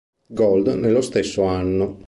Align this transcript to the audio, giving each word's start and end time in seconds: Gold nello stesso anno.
Gold 0.31 0.65
nello 0.69 1.01
stesso 1.01 1.43
anno. 1.43 1.99